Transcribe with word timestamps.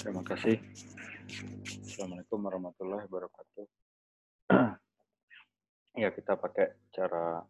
Terima 0.00 0.24
kasih. 0.24 0.56
Assalamualaikum 1.84 2.40
warahmatullahi 2.40 3.04
wabarakatuh. 3.04 3.64
ya, 6.00 6.08
kita 6.08 6.40
pakai 6.40 6.72
cara 6.88 7.44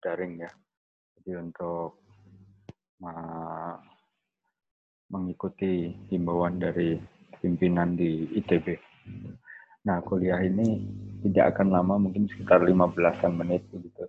daring 0.00 0.40
ya. 0.40 0.48
Jadi 1.20 1.36
untuk 1.36 2.00
mengikuti 5.12 5.92
himbauan 6.08 6.56
dari 6.56 6.96
pimpinan 7.44 7.92
di 7.92 8.24
ITB. 8.40 8.72
Nah, 9.84 10.00
kuliah 10.00 10.40
ini 10.40 10.80
tidak 11.28 11.60
akan 11.60 11.76
lama, 11.76 12.08
mungkin 12.08 12.24
sekitar 12.24 12.64
15 12.64 12.96
menit 13.36 13.68
begitu. 13.68 14.08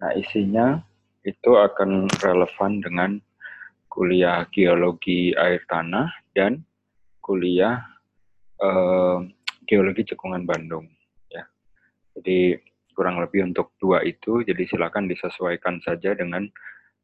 Nah, 0.00 0.16
isinya 0.16 0.80
itu 1.20 1.52
akan 1.52 2.08
relevan 2.24 2.80
dengan 2.80 3.20
kuliah 3.92 4.48
geologi 4.48 5.36
air 5.36 5.60
tanah 5.68 6.08
dan 6.32 6.64
kuliah 7.24 7.80
eh, 8.60 9.18
geologi 9.64 10.12
cekungan 10.12 10.44
Bandung 10.44 10.84
ya. 11.32 11.48
Jadi 12.12 12.60
kurang 12.92 13.18
lebih 13.18 13.48
untuk 13.48 13.72
dua 13.80 14.04
itu, 14.04 14.44
jadi 14.44 14.60
silakan 14.68 15.08
disesuaikan 15.08 15.80
saja 15.80 16.12
dengan 16.12 16.44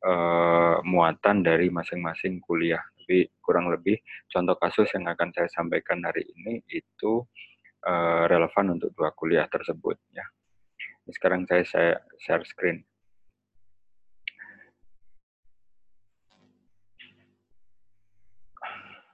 eh, 0.04 0.76
muatan 0.84 1.40
dari 1.40 1.72
masing-masing 1.72 2.44
kuliah. 2.44 2.84
Tapi 3.00 3.26
kurang 3.40 3.72
lebih 3.72 3.96
contoh 4.28 4.54
kasus 4.60 4.92
yang 4.92 5.08
akan 5.08 5.32
saya 5.32 5.48
sampaikan 5.48 6.04
hari 6.04 6.28
ini 6.36 6.60
itu 6.68 7.24
eh, 7.88 8.24
relevan 8.28 8.76
untuk 8.76 8.92
dua 8.92 9.10
kuliah 9.16 9.48
tersebut 9.48 9.96
ya. 10.12 10.28
Sekarang 11.10 11.42
saya, 11.48 11.64
saya 11.66 11.92
share 12.22 12.46
screen. 12.46 12.86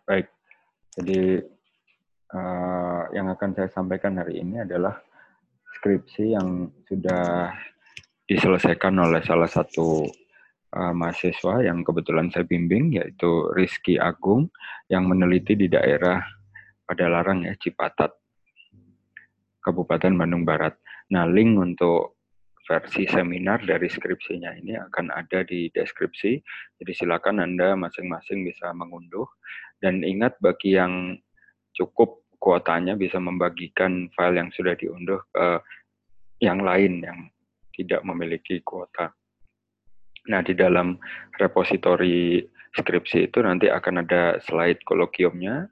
Baik, 0.07 0.31
jadi 0.97 1.45
uh, 2.33 3.03
yang 3.13 3.29
akan 3.29 3.53
saya 3.53 3.69
sampaikan 3.69 4.17
hari 4.17 4.41
ini 4.41 4.65
adalah 4.65 4.97
skripsi 5.77 6.33
yang 6.33 6.73
sudah 6.89 7.53
diselesaikan 8.27 8.97
oleh 8.97 9.21
salah 9.23 9.47
satu 9.47 10.09
uh, 10.73 10.93
mahasiswa 10.97 11.63
yang 11.63 11.85
kebetulan 11.85 12.33
saya 12.33 12.49
bimbing, 12.49 12.97
yaitu 12.97 13.53
Rizky 13.53 14.01
Agung, 14.01 14.49
yang 14.89 15.07
meneliti 15.07 15.55
di 15.55 15.69
daerah 15.69 16.25
Padalarang 16.87 17.45
ya, 17.45 17.55
Cipatat, 17.61 18.15
Kabupaten 19.61 20.17
Bandung 20.17 20.49
Barat. 20.49 20.79
Nah, 21.13 21.27
link 21.29 21.59
untuk 21.59 22.16
versi 22.67 23.07
seminar 23.07 23.63
dari 23.63 23.87
skripsinya 23.87 24.59
ini 24.59 24.75
akan 24.75 25.15
ada 25.15 25.47
di 25.47 25.71
deskripsi. 25.71 26.43
Jadi 26.83 26.93
silakan 26.93 27.39
Anda 27.41 27.79
masing-masing 27.79 28.43
bisa 28.43 28.75
mengunduh 28.75 29.27
dan 29.79 30.03
ingat 30.03 30.35
bagi 30.43 30.75
yang 30.75 31.15
cukup 31.79 32.27
kuotanya 32.43 32.99
bisa 32.99 33.23
membagikan 33.23 34.11
file 34.13 34.43
yang 34.43 34.51
sudah 34.53 34.75
diunduh 34.75 35.23
ke 35.31 35.47
yang 36.43 36.61
lain 36.61 37.01
yang 37.01 37.19
tidak 37.73 38.03
memiliki 38.05 38.61
kuota. 38.61 39.15
Nah, 40.27 40.43
di 40.43 40.59
dalam 40.59 40.99
repositori 41.39 42.43
skripsi 42.75 43.31
itu 43.31 43.39
nanti 43.41 43.71
akan 43.71 44.03
ada 44.05 44.37
slide 44.43 44.83
kolokiumnya, 44.83 45.71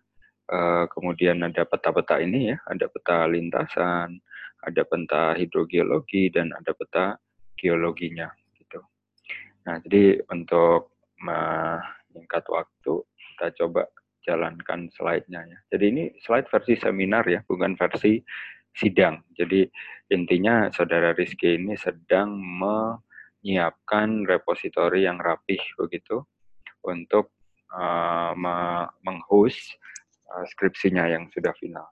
uh, 0.48 0.84
kemudian 0.95 1.42
ada 1.42 1.67
peta-peta 1.67 2.22
ini 2.22 2.55
ya, 2.55 2.56
ada 2.70 2.87
peta 2.89 3.27
lintasan, 3.27 4.22
ada 4.64 4.82
peta 4.84 5.36
hidrogeologi, 5.36 6.32
dan 6.32 6.50
ada 6.56 6.72
peta 6.72 7.20
geologinya. 7.60 8.28
Gitu. 8.56 8.80
Nah, 9.68 9.78
jadi 9.84 10.20
untuk 10.32 10.96
meningkat 11.20 12.44
waktu, 12.48 13.04
kita 13.04 13.46
coba 13.64 13.88
jalankan 14.24 14.88
slide-nya 14.96 15.44
ya. 15.44 15.58
Jadi 15.76 15.84
ini 15.92 16.04
slide 16.24 16.48
versi 16.48 16.74
seminar 16.80 17.28
ya, 17.28 17.44
bukan 17.44 17.76
versi 17.76 18.24
sidang. 18.74 19.22
Jadi 19.36 19.69
intinya 20.10 20.69
saudara 20.72 21.14
Rizky 21.14 21.60
ini 21.60 21.76
sedang 21.78 22.34
menyiapkan 22.41 24.26
repositori 24.26 25.06
yang 25.06 25.20
rapih 25.20 25.60
begitu 25.78 26.24
untuk 26.84 27.30
uh, 27.72 28.32
menghost 29.04 29.78
uh, 30.32 30.44
skripsinya 30.56 31.06
yang 31.08 31.30
sudah 31.30 31.54
final. 31.60 31.86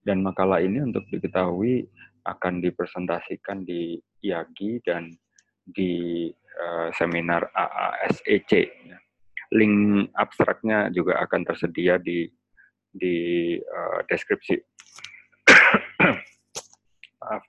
Dan 0.00 0.24
makalah 0.24 0.64
ini 0.64 0.80
untuk 0.80 1.04
diketahui 1.12 1.84
akan 2.24 2.60
dipresentasikan 2.64 3.64
di 3.64 4.00
IAGI 4.24 4.80
dan 4.84 5.12
di 5.64 6.26
uh, 6.60 6.88
seminar 6.96 7.48
AASEC. 7.52 8.72
Link 9.50 10.08
abstraknya 10.14 10.88
juga 10.94 11.20
akan 11.26 11.42
tersedia 11.42 11.98
di 11.98 12.28
di 12.90 13.14
uh, 13.58 14.00
deskripsi. 14.06 14.56
Maaf. 17.20 17.42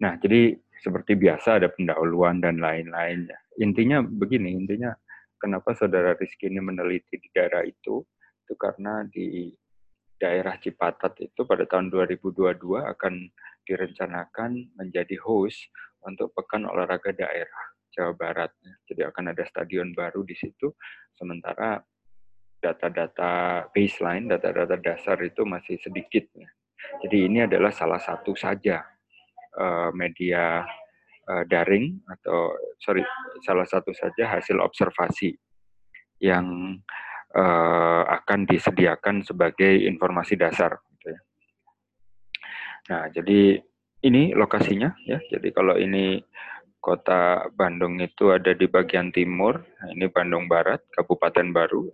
Nah, 0.00 0.18
jadi 0.20 0.56
seperti 0.84 1.16
biasa 1.16 1.62
ada 1.62 1.72
pendahuluan 1.72 2.44
dan 2.44 2.60
lain-lainnya. 2.60 3.40
Intinya 3.56 4.04
begini, 4.04 4.52
intinya 4.52 4.92
kenapa 5.40 5.72
saudara 5.72 6.12
Rizky 6.12 6.52
ini 6.52 6.60
meneliti 6.60 7.16
di 7.16 7.28
daerah 7.32 7.64
itu, 7.64 8.04
itu 8.44 8.54
karena 8.60 9.06
di 9.08 9.48
daerah 10.24 10.56
Cipatat 10.56 11.12
itu 11.20 11.44
pada 11.44 11.68
tahun 11.68 11.92
2022 11.92 12.56
akan 12.64 13.14
direncanakan 13.68 14.72
menjadi 14.80 15.20
host 15.20 15.68
untuk 16.00 16.32
Pekan 16.32 16.64
Olahraga 16.64 17.12
Daerah. 17.12 17.74
Jawa 17.94 18.12
Barat. 18.18 18.50
Jadi 18.90 19.06
akan 19.06 19.30
ada 19.30 19.46
stadion 19.46 19.94
baru 19.94 20.26
di 20.26 20.34
situ, 20.34 20.74
sementara 21.14 21.78
data-data 22.58 23.64
baseline, 23.70 24.26
data-data 24.26 24.74
dasar 24.82 25.22
itu 25.22 25.46
masih 25.46 25.78
sedikit. 25.78 26.26
Ya. 26.34 26.50
Jadi 27.06 27.30
ini 27.30 27.46
adalah 27.46 27.70
salah 27.70 28.02
satu 28.02 28.34
saja 28.34 28.82
uh, 29.54 29.94
media 29.94 30.66
uh, 31.30 31.44
daring 31.46 32.02
atau 32.10 32.50
sorry 32.82 33.06
salah 33.46 33.64
satu 33.64 33.94
saja 33.94 34.26
hasil 34.36 34.58
observasi 34.58 35.38
yang 36.18 36.76
uh, 37.34 38.02
akan 38.06 38.46
disediakan 38.46 39.26
sebagai 39.26 39.84
informasi 39.84 40.38
dasar. 40.38 40.78
Gitu 40.94 41.12
ya. 41.12 41.20
Nah, 42.90 43.02
jadi 43.10 43.58
ini 44.04 44.32
lokasinya 44.36 44.94
ya. 45.04 45.18
Jadi 45.28 45.48
kalau 45.50 45.74
ini 45.74 46.22
kota 46.78 47.48
Bandung 47.56 47.96
itu 47.98 48.28
ada 48.28 48.52
di 48.52 48.68
bagian 48.68 49.08
timur, 49.08 49.64
nah, 49.80 49.88
ini 49.90 50.06
Bandung 50.12 50.46
Barat, 50.46 50.84
Kabupaten 50.92 51.48
Baru. 51.50 51.88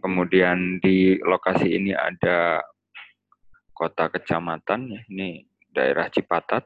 Kemudian 0.00 0.78
di 0.78 1.18
lokasi 1.20 1.74
ini 1.74 1.92
ada 1.92 2.62
kota 3.74 4.08
kecamatan, 4.08 4.94
ini 5.10 5.42
daerah 5.74 6.06
Cipatat. 6.08 6.64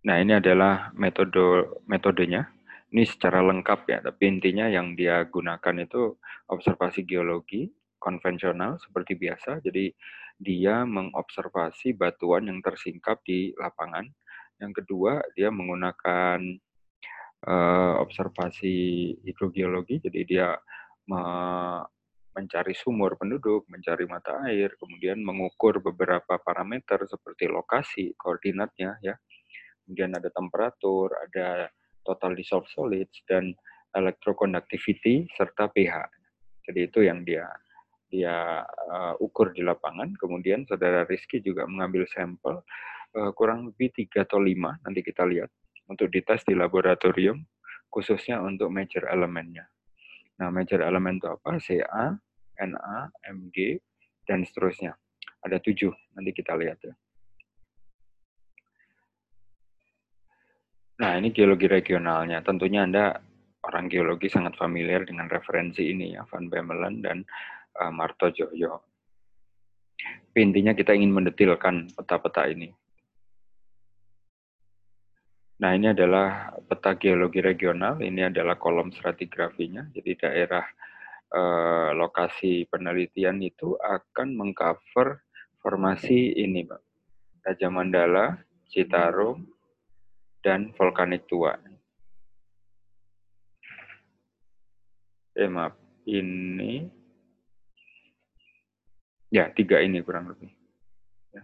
Nah 0.00 0.16
ini 0.16 0.32
adalah 0.32 0.90
metode 0.96 1.76
metodenya. 1.84 2.48
Ini 2.90 3.06
secara 3.06 3.38
lengkap 3.46 3.80
ya, 3.86 3.98
tapi 4.02 4.26
intinya 4.26 4.66
yang 4.66 4.98
dia 4.98 5.22
gunakan 5.30 5.76
itu 5.78 6.18
observasi 6.50 7.06
geologi 7.06 7.70
konvensional 8.02 8.82
seperti 8.82 9.14
biasa. 9.14 9.62
Jadi 9.62 9.94
dia 10.40 10.82
mengobservasi 10.82 11.94
batuan 11.94 12.50
yang 12.50 12.58
tersingkap 12.58 13.22
di 13.22 13.54
lapangan. 13.54 14.08
Yang 14.58 14.82
kedua, 14.82 15.22
dia 15.38 15.54
menggunakan 15.54 16.40
uh, 17.46 17.94
observasi 18.02 18.74
hidrogeologi, 19.22 20.02
jadi 20.02 20.20
dia 20.26 20.48
me 21.06 21.22
mencari 22.30 22.72
sumur 22.78 23.18
penduduk, 23.18 23.66
mencari 23.66 24.06
mata 24.06 24.38
air, 24.46 24.78
kemudian 24.78 25.18
mengukur 25.18 25.82
beberapa 25.82 26.38
parameter 26.38 27.02
seperti 27.10 27.50
lokasi, 27.50 28.14
koordinatnya, 28.14 29.02
ya. 29.02 29.18
Kemudian 29.82 30.14
ada 30.14 30.30
temperatur, 30.30 31.10
ada 31.26 31.66
total 32.10 32.34
dissolved 32.34 32.70
solids, 32.74 33.14
dan 33.30 33.54
electroconductivity, 33.94 35.30
serta 35.38 35.70
pH. 35.70 36.10
Jadi 36.66 36.80
itu 36.90 37.06
yang 37.06 37.22
dia 37.22 37.46
dia 38.10 38.66
uh, 38.66 39.14
ukur 39.22 39.54
di 39.54 39.62
lapangan. 39.62 40.10
Kemudian 40.18 40.66
saudara 40.66 41.06
Rizky 41.06 41.38
juga 41.38 41.62
mengambil 41.70 42.04
sampel 42.10 42.58
uh, 43.14 43.30
kurang 43.38 43.70
lebih 43.70 43.94
tiga 43.94 44.26
atau 44.26 44.42
lima 44.42 44.74
nanti 44.82 45.00
kita 45.06 45.22
lihat 45.22 45.50
untuk 45.86 46.10
dites 46.10 46.42
di 46.42 46.58
laboratorium 46.58 47.46
khususnya 47.90 48.38
untuk 48.42 48.70
major 48.70 49.06
elemennya. 49.10 49.66
Nah, 50.38 50.48
major 50.48 50.80
elemen 50.80 51.18
itu 51.18 51.26
apa? 51.26 51.58
Ca, 51.58 52.06
Na, 52.60 53.10
Mg, 53.28 53.56
dan 54.24 54.46
seterusnya. 54.46 54.94
Ada 55.42 55.58
tujuh, 55.58 55.90
nanti 56.14 56.30
kita 56.30 56.54
lihat 56.54 56.78
ya. 56.86 56.94
Nah, 61.00 61.16
ini 61.16 61.32
geologi 61.32 61.64
regionalnya. 61.64 62.44
Tentunya 62.44 62.84
Anda 62.84 63.16
orang 63.64 63.88
geologi 63.88 64.28
sangat 64.28 64.60
familiar 64.60 65.08
dengan 65.08 65.32
referensi 65.32 65.88
ini 65.88 66.12
ya, 66.12 66.28
Van 66.28 66.52
Bemelen 66.52 67.00
dan 67.00 67.24
uh, 67.80 67.88
Marto 67.88 68.28
Joyo. 68.28 68.84
Intinya 70.36 70.76
kita 70.76 70.92
ingin 70.92 71.12
mendetilkan 71.12 71.88
peta-peta 71.96 72.44
ini. 72.52 72.68
Nah, 75.60 75.76
ini 75.76 75.92
adalah 75.92 76.56
peta 76.64 76.96
geologi 76.96 77.44
regional. 77.44 78.00
Ini 78.00 78.32
adalah 78.32 78.56
kolom 78.56 78.88
stratigrafinya. 78.88 79.84
Jadi 79.92 80.16
daerah 80.16 80.64
eh, 81.28 81.90
lokasi 81.92 82.64
penelitian 82.64 83.44
itu 83.44 83.76
akan 83.76 84.40
mengcover 84.40 85.28
formasi 85.60 86.32
ini, 86.40 86.64
Pak. 86.64 86.80
Raja 87.44 87.68
Mandala, 87.68 88.40
Citarum, 88.72 89.44
dan 90.40 90.72
vulkanik 90.76 91.28
tua. 91.28 91.56
Eh, 95.36 95.48
maaf. 95.48 95.72
Ini 96.04 96.84
ya 99.30 99.48
tiga 99.54 99.78
ini 99.78 100.02
kurang 100.02 100.32
lebih. 100.32 100.50
Ya. 101.30 101.42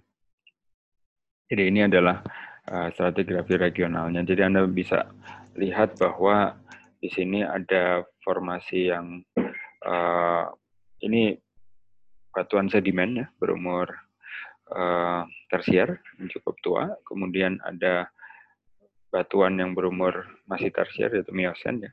Jadi 1.49 1.63
ini 1.71 1.81
adalah 1.87 2.21
uh, 2.67 2.89
stratigrafi 2.91 3.55
regionalnya. 3.57 4.27
Jadi 4.27 4.43
Anda 4.43 4.67
bisa 4.67 5.07
lihat 5.55 5.97
bahwa 5.97 6.59
di 6.99 7.09
sini 7.09 7.47
ada 7.47 8.03
formasi 8.27 8.91
yang 8.91 9.23
uh, 9.87 10.51
ini 11.01 11.39
batuan 12.35 12.69
sedimen 12.69 13.25
ya 13.25 13.27
berumur 13.39 13.87
uh, 14.75 15.23
tersier 15.49 16.03
cukup 16.35 16.55
tua. 16.61 16.85
Kemudian 17.07 17.63
ada 17.63 18.11
batuan 19.11 19.57
yang 19.57 19.73
berumur 19.73 20.27
masih 20.47 20.71
tersier 20.75 21.13
yaitu 21.15 21.33
Miosen 21.33 21.87
ya. 21.87 21.93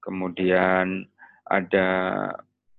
Kemudian 0.00 1.04
ada 1.44 1.88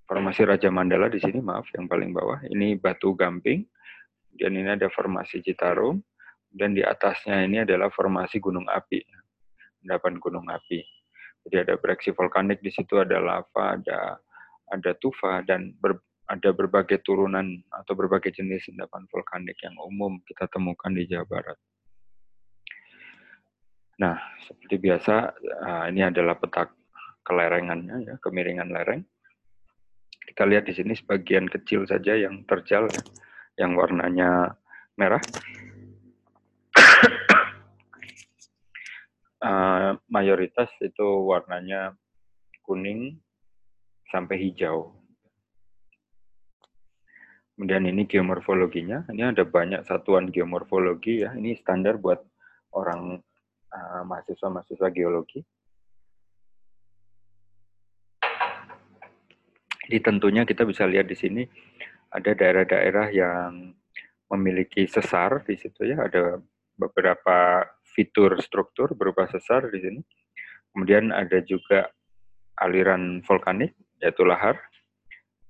formasi 0.10 0.44
Raja 0.48 0.74
Mandala 0.74 1.08
di 1.08 1.22
sini 1.22 1.40
maaf 1.40 1.70
yang 1.78 1.86
paling 1.86 2.12
bawah. 2.12 2.42
Ini 2.50 2.82
batu 2.82 3.14
gamping 3.14 3.68
dan 4.36 4.58
ini 4.58 4.74
ada 4.74 4.88
formasi 4.90 5.44
Citarum, 5.44 6.02
dan 6.52 6.76
di 6.76 6.84
atasnya 6.84 7.48
ini 7.48 7.64
adalah 7.64 7.88
formasi 7.92 8.44
gunung 8.44 8.68
api, 8.68 9.00
endapan 9.84 10.20
gunung 10.20 10.48
api. 10.52 10.84
Jadi 11.48 11.56
ada 11.58 11.74
bereaksi 11.80 12.14
vulkanik 12.14 12.62
di 12.62 12.70
situ, 12.70 13.02
ada 13.02 13.18
lava, 13.18 13.80
ada 13.80 14.20
ada 14.72 14.92
tufa, 15.00 15.44
dan 15.48 15.76
ber, 15.80 16.00
ada 16.32 16.56
berbagai 16.56 17.04
turunan 17.04 17.60
atau 17.72 17.92
berbagai 17.96 18.32
jenis 18.36 18.68
endapan 18.72 19.04
vulkanik 19.12 19.58
yang 19.64 19.76
umum 19.84 20.20
kita 20.28 20.48
temukan 20.52 20.92
di 20.92 21.08
Jawa 21.08 21.28
Barat. 21.28 21.58
Nah, 24.02 24.18
seperti 24.42 24.82
biasa, 24.82 25.14
ah, 25.62 25.86
ini 25.86 26.02
adalah 26.02 26.34
peta 26.42 26.66
kelerengannya, 27.22 28.02
ya, 28.02 28.16
kemiringan 28.18 28.74
lereng. 28.74 29.06
Kita 30.26 30.50
lihat 30.50 30.66
di 30.66 30.74
sini 30.74 30.98
sebagian 30.98 31.46
kecil 31.46 31.86
saja 31.86 32.18
yang 32.18 32.42
terjal, 32.50 32.90
ya 32.90 33.02
yang 33.62 33.78
warnanya 33.78 34.58
merah. 34.98 35.22
uh, 39.44 39.94
mayoritas 40.16 40.72
itu 40.82 41.08
warnanya 41.28 41.94
kuning 42.66 43.22
sampai 44.10 44.40
hijau. 44.40 44.98
Kemudian 47.54 47.86
ini 47.86 48.10
geomorfologinya. 48.10 49.06
Ini 49.14 49.36
ada 49.36 49.46
banyak 49.46 49.86
satuan 49.86 50.34
geomorfologi 50.34 51.22
ya. 51.22 51.38
Ini 51.38 51.54
standar 51.62 52.02
buat 52.02 52.18
orang 52.74 53.22
uh, 53.72 54.04
mahasiswa-mahasiswa 54.06 54.88
geologi. 54.92 55.42
Jadi 59.88 59.98
tentunya 60.00 60.48
kita 60.48 60.64
bisa 60.64 60.88
lihat 60.88 61.10
di 61.10 61.18
sini 61.20 61.44
ada 62.12 62.32
daerah-daerah 62.32 63.12
yang 63.12 63.76
memiliki 64.32 64.88
sesar 64.88 65.44
di 65.44 65.60
situ 65.60 65.84
ya, 65.84 66.08
ada 66.08 66.40
beberapa 66.80 67.68
fitur 67.84 68.40
struktur 68.40 68.96
berupa 68.96 69.28
sesar 69.28 69.68
di 69.68 69.80
sini. 69.84 70.02
Kemudian 70.72 71.12
ada 71.12 71.44
juga 71.44 71.92
aliran 72.64 73.20
vulkanik 73.28 73.76
yaitu 74.00 74.24
lahar. 74.24 74.56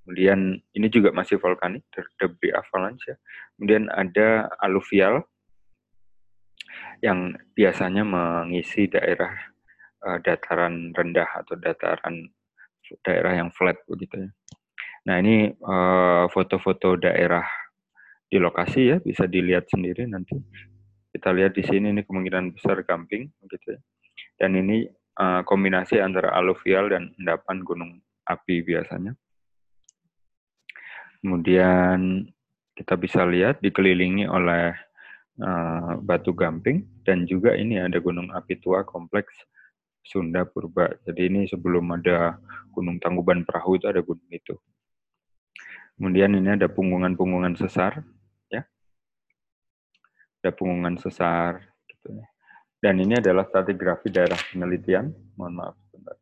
Kemudian 0.02 0.58
ini 0.74 0.90
juga 0.90 1.14
masih 1.14 1.38
vulkanik, 1.38 1.86
debris 2.18 2.50
avalanche 2.50 3.14
ya. 3.14 3.16
Kemudian 3.54 3.86
ada 3.94 4.50
aluvial 4.58 5.22
yang 7.02 7.34
biasanya 7.58 8.06
mengisi 8.06 8.86
daerah 8.86 9.34
uh, 10.06 10.18
dataran 10.22 10.94
rendah 10.94 11.28
atau 11.42 11.58
dataran 11.58 12.30
daerah 13.02 13.42
yang 13.42 13.50
flat 13.50 13.78
begitu 13.90 14.28
ya. 14.28 14.30
Nah 15.02 15.18
ini 15.18 15.50
eh, 15.50 16.24
foto-foto 16.30 16.94
uh, 16.94 17.00
daerah 17.10 17.42
di 18.30 18.38
lokasi 18.38 18.94
ya 18.94 18.96
bisa 19.02 19.26
dilihat 19.26 19.66
sendiri 19.66 20.06
nanti. 20.06 20.38
Kita 21.10 21.34
lihat 21.34 21.58
di 21.58 21.64
sini 21.66 21.90
ini 21.90 22.06
kemungkinan 22.06 22.54
besar 22.54 22.80
gamping 22.86 23.28
gitu 23.50 23.76
ya. 23.76 23.80
Dan 24.38 24.56
ini 24.56 24.86
uh, 25.18 25.42
kombinasi 25.44 26.00
antara 26.00 26.32
aluvial 26.32 26.88
dan 26.88 27.12
endapan 27.18 27.60
gunung 27.66 27.92
api 28.28 28.62
biasanya. 28.64 29.12
Kemudian 31.20 32.26
kita 32.72 32.94
bisa 32.96 33.22
lihat 33.28 33.60
dikelilingi 33.60 34.26
oleh 34.26 34.72
uh, 35.42 36.00
batu 36.00 36.32
gamping 36.32 36.91
dan 37.02 37.26
juga 37.26 37.54
ini 37.54 37.78
ada 37.78 37.98
gunung 37.98 38.30
api 38.30 38.58
tua 38.62 38.86
kompleks 38.86 39.34
Sunda 40.02 40.42
Purba. 40.42 40.90
Jadi 41.06 41.30
ini 41.30 41.40
sebelum 41.46 41.86
ada 41.94 42.38
Gunung 42.74 42.98
Tangkuban 42.98 43.46
Perahu 43.46 43.78
itu 43.78 43.86
ada 43.86 44.02
gunung 44.02 44.26
itu. 44.30 44.58
Kemudian 45.94 46.34
ini 46.34 46.58
ada 46.58 46.66
punggungan-punggungan 46.66 47.54
sesar, 47.54 48.02
ya. 48.50 48.66
Ada 50.42 50.50
punggungan 50.50 50.98
sesar, 50.98 51.62
gitu 51.86 52.18
ya. 52.18 52.26
Dan 52.82 52.98
ini 52.98 53.14
adalah 53.14 53.46
stratigrafi 53.46 54.10
daerah 54.10 54.40
penelitian. 54.50 55.14
Mohon 55.38 55.54
maaf 55.54 55.76
sebentar. 55.86 56.18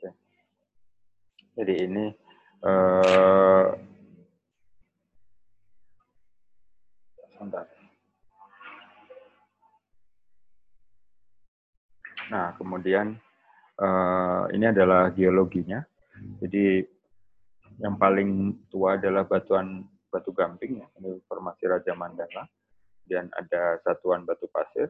Oke. 0.00 0.08
Jadi 1.58 1.74
ini 1.86 2.04
uh, 2.64 3.66
sebentar. 7.34 7.66
Nah, 12.30 12.54
kemudian 12.54 13.18
uh, 13.82 14.46
ini 14.54 14.70
adalah 14.70 15.10
geologinya. 15.10 15.82
Jadi 16.38 16.84
yang 17.80 17.96
paling 17.96 18.60
tua 18.70 19.00
adalah 19.00 19.26
batuan 19.26 19.82
batu 20.12 20.30
gamping 20.30 20.84
ya, 20.84 20.88
ini 21.00 21.18
formasi 21.26 21.66
Raja 21.66 21.96
Mandala. 21.96 22.46
Dan 23.02 23.26
ada 23.34 23.82
satuan 23.82 24.22
batu 24.22 24.46
pasir 24.46 24.86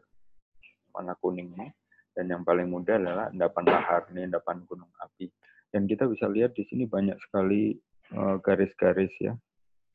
warna 0.93 1.17
kuningnya. 1.17 1.73
Dan 2.13 2.29
yang 2.29 2.43
paling 2.45 2.69
muda 2.69 3.01
adalah 3.01 3.33
endapan 3.33 3.65
lahar, 3.65 4.05
ini 4.13 4.29
endapan 4.29 4.61
gunung 4.69 4.91
api. 5.01 5.31
Dan 5.71 5.87
kita 5.87 6.07
bisa 6.11 6.27
lihat 6.27 6.59
di 6.59 6.67
sini 6.67 6.87
banyak 6.87 7.17
sekali 7.23 7.75
eh, 8.11 8.37
garis-garis 8.43 9.15
ya 9.23 9.35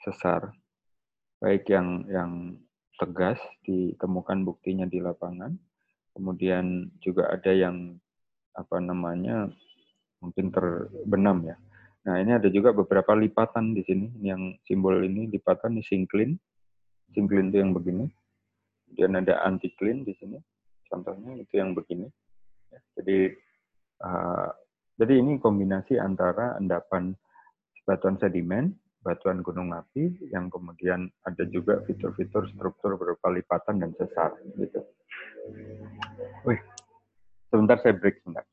sesar, 0.03 0.53
baik 1.44 1.67
yang 1.67 2.08
yang 2.08 2.32
tegas 2.96 3.41
ditemukan 3.67 4.48
buktinya 4.48 4.88
di 4.88 5.03
lapangan 5.03 5.51
kemudian 6.15 6.88
juga 7.03 7.27
ada 7.27 7.51
yang 7.51 8.00
apa 8.55 8.79
namanya 8.79 9.51
mungkin 10.24 10.48
terbenam 10.50 11.44
ya. 11.44 11.60
Nah 12.08 12.24
ini 12.24 12.32
ada 12.39 12.48
juga 12.48 12.72
beberapa 12.72 13.12
lipatan 13.12 13.75
di 13.75 13.84
sini 13.84 14.08
yang 14.24 14.55
simbol 14.63 14.96
ini 15.03 15.27
lipatan 15.27 15.75
di 15.75 15.84
sinklin, 15.84 16.39
sinklin 17.12 17.51
itu 17.51 17.60
yang 17.60 17.75
begini. 17.75 18.08
Kemudian 18.88 19.20
ada 19.20 19.44
antiklin 19.44 20.08
di 20.08 20.15
sini, 20.15 20.39
contohnya 20.88 21.36
itu 21.36 21.60
yang 21.60 21.75
begini. 21.75 22.08
Jadi 22.96 23.36
uh, 24.00 24.50
jadi 24.95 25.19
ini 25.19 25.35
kombinasi 25.43 25.99
antara 25.99 26.55
endapan 26.55 27.11
batuan 27.83 28.15
sedimen, 28.15 28.71
batuan 29.03 29.43
gunung 29.43 29.75
api, 29.75 30.31
yang 30.31 30.47
kemudian 30.47 31.11
ada 31.27 31.43
juga 31.51 31.83
fitur-fitur 31.83 32.47
struktur 32.55 32.95
berupa 32.95 33.27
lipatan 33.27 33.83
dan 33.83 33.91
sesar 33.99 34.31
gitu. 34.55 34.79
Wih, 36.47 36.59
sebentar 37.51 37.75
saya 37.83 37.93
break 37.99 38.23
sebentar. 38.23 38.47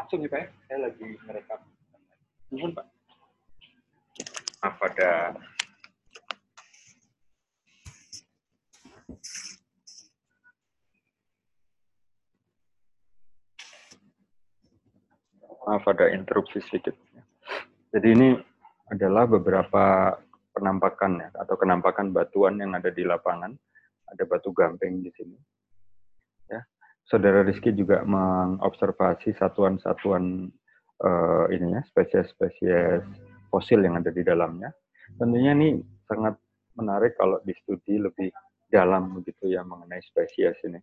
Langsung 0.00 0.24
ya 0.24 0.32
Pak, 0.32 0.40
ya? 0.40 0.48
saya 0.64 0.78
lagi 0.88 1.08
merekam. 1.28 1.60
Mohon 2.48 2.72
Pak. 2.72 2.86
Apa 4.64 4.84
ada 4.88 5.12
Maaf 15.68 15.84
ada 15.84 16.08
interupsi 16.16 16.64
sedikit. 16.64 16.96
Jadi 17.92 18.08
ini 18.08 18.28
adalah 18.88 19.28
beberapa 19.28 20.16
penampakan 20.56 21.20
ya, 21.20 21.28
atau 21.44 21.60
kenampakan 21.60 22.16
batuan 22.16 22.56
yang 22.56 22.72
ada 22.72 22.88
di 22.88 23.04
lapangan. 23.04 23.52
Ada 24.08 24.24
batu 24.24 24.48
gamping 24.56 25.04
di 25.04 25.12
sini. 25.12 25.36
Saudara 27.10 27.42
Rizky 27.42 27.74
juga 27.74 28.06
mengobservasi 28.06 29.34
satuan-satuan 29.34 30.46
uh, 31.02 31.44
ini 31.50 31.74
ya, 31.74 31.82
spesies-spesies 31.90 33.02
fosil 33.50 33.82
yang 33.82 33.98
ada 33.98 34.14
di 34.14 34.22
dalamnya. 34.22 34.70
Tentunya 35.18 35.50
ini 35.58 35.82
sangat 36.06 36.38
menarik 36.78 37.18
kalau 37.18 37.42
di 37.42 37.50
studi 37.58 37.98
lebih 37.98 38.30
dalam 38.70 39.18
begitu 39.18 39.50
ya 39.50 39.66
mengenai 39.66 39.98
spesies 40.06 40.54
ini. 40.62 40.78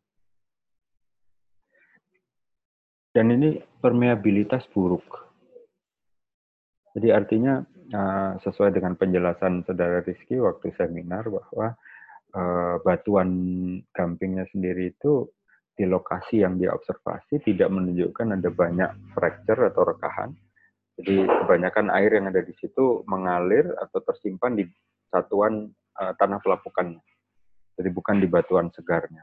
Dan 3.16 3.32
ini 3.32 3.64
permeabilitas 3.80 4.68
buruk. 4.76 5.08
Jadi 6.92 7.08
artinya 7.16 7.64
uh, 7.96 8.36
sesuai 8.44 8.76
dengan 8.76 9.00
penjelasan 9.00 9.64
saudara 9.64 10.04
Rizky 10.04 10.36
waktu 10.44 10.76
seminar 10.76 11.24
bahwa 11.32 11.72
uh, 12.36 12.76
batuan 12.84 13.32
gampingnya 13.96 14.44
sendiri 14.52 14.92
itu 14.92 15.24
di 15.78 15.86
lokasi 15.86 16.42
yang 16.42 16.58
diobservasi 16.58 17.46
tidak 17.46 17.70
menunjukkan 17.70 18.34
ada 18.34 18.50
banyak 18.50 18.90
fracture 19.14 19.70
atau 19.70 19.86
rekahan. 19.86 20.34
Jadi 20.98 21.30
kebanyakan 21.30 21.94
air 21.94 22.18
yang 22.18 22.26
ada 22.34 22.42
di 22.42 22.58
situ 22.58 23.06
mengalir 23.06 23.70
atau 23.78 24.02
tersimpan 24.02 24.58
di 24.58 24.66
satuan 25.14 25.70
uh, 26.02 26.14
tanah 26.18 26.42
pelapukannya. 26.42 26.98
Jadi 27.78 27.90
bukan 27.94 28.18
di 28.18 28.26
batuan 28.26 28.74
segarnya. 28.74 29.22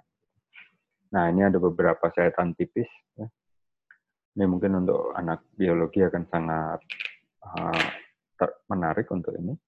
Nah 1.10 1.26
ini 1.34 1.42
ada 1.42 1.58
beberapa 1.58 2.06
sayatan 2.14 2.54
tipis. 2.54 2.86
Ya. 3.18 3.26
Ini 4.38 4.46
mungkin 4.46 4.86
untuk 4.86 5.10
anak 5.18 5.42
biologi 5.58 6.06
akan 6.06 6.22
sangat 6.30 6.78
uh, 7.42 7.82
menarik 8.70 9.10
untuk 9.10 9.34
ini. 9.34 9.58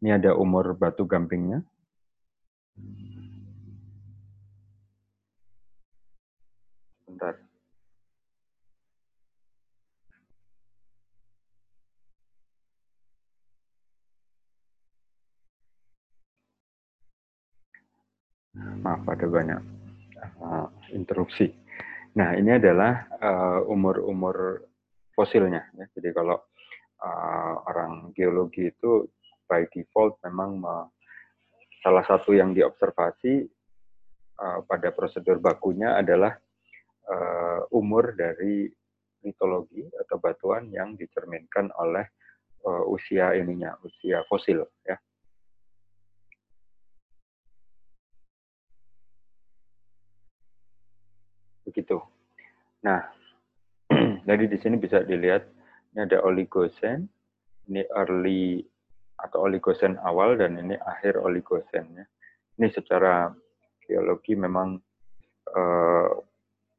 Ini 0.00 0.16
ada 0.16 0.32
umur 0.32 0.72
batu 0.72 1.04
gampingnya. 1.04 1.60
Bentar. 7.18 7.34
Maaf, 18.54 19.02
ada 19.10 19.26
banyak 19.26 19.58
uh, 20.38 20.70
interupsi. 20.94 21.50
Nah, 22.14 22.38
ini 22.38 22.54
adalah 22.54 23.10
uh, 23.18 23.66
umur-umur 23.66 24.62
fosilnya. 25.10 25.74
Ya. 25.74 25.90
Jadi 25.98 26.14
kalau 26.14 26.38
uh, 27.02 27.54
orang 27.66 28.14
geologi 28.14 28.70
itu 28.70 29.10
by 29.50 29.66
default 29.74 30.22
memang 30.22 30.62
me, 30.62 30.86
salah 31.82 32.06
satu 32.06 32.30
yang 32.30 32.54
diobservasi 32.54 33.42
uh, 34.38 34.62
pada 34.70 34.94
prosedur 34.94 35.42
bakunya 35.42 35.98
adalah 35.98 36.38
uh, 37.08 37.60
umur 37.74 38.14
dari 38.14 38.68
mitologi 39.24 39.82
atau 39.98 40.16
batuan 40.22 40.70
yang 40.70 40.94
dicerminkan 40.94 41.72
oleh 41.74 42.06
uh, 42.64 42.84
usia 42.86 43.34
ininya, 43.34 43.74
usia 43.82 44.22
fosil 44.30 44.62
ya. 44.86 44.96
begitu. 51.68 52.00
Nah, 52.80 53.04
jadi 54.28 54.44
di 54.48 54.56
sini 54.56 54.80
bisa 54.80 55.04
dilihat 55.04 55.44
ini 55.92 56.08
ada 56.08 56.24
oligosen, 56.24 57.06
ini 57.68 57.84
early 57.92 58.64
atau 59.20 59.44
oligosen 59.44 60.00
awal 60.00 60.40
dan 60.40 60.56
ini 60.56 60.74
akhir 60.80 61.20
oligosen 61.20 61.86
ya. 61.92 62.04
Ini 62.58 62.66
secara 62.72 63.30
geologi 63.84 64.34
memang 64.34 64.80
uh, 65.54 66.10